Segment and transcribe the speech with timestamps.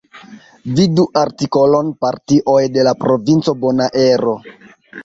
[0.79, 4.37] Vidu artikolon Partioj de la Provinco Bonaero.